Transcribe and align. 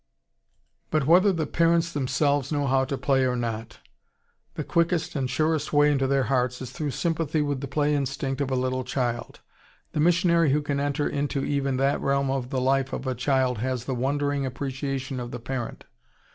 But 0.89 1.05
whether 1.05 1.31
the 1.31 1.45
parents 1.45 1.93
themselves 1.93 2.51
know 2.51 2.65
how 2.65 2.85
to 2.85 2.97
play 2.97 3.23
or 3.23 3.35
not, 3.35 3.77
the 4.55 4.63
quickest 4.63 5.15
and 5.15 5.29
surest 5.29 5.71
way 5.71 5.91
into 5.91 6.07
their 6.07 6.23
hearts 6.23 6.59
is 6.59 6.71
through 6.71 6.89
sympathy 6.89 7.39
with 7.43 7.61
the 7.61 7.67
play 7.67 7.93
instinct 7.93 8.41
of 8.41 8.49
a 8.49 8.55
little 8.55 8.83
child. 8.83 9.41
The 9.91 9.99
missionary 9.99 10.53
who 10.53 10.63
can 10.63 10.79
enter 10.79 11.07
into 11.07 11.45
even 11.45 11.77
that 11.77 12.01
realm 12.01 12.31
of 12.31 12.49
the 12.49 12.59
life 12.59 12.93
of 12.93 13.05
a 13.05 13.13
child 13.13 13.59
has 13.59 13.85
the 13.85 13.93
wondering 13.93 14.43
appreciation 14.43 15.19
of 15.19 15.29
the 15.29 15.39
parent. 15.39 15.83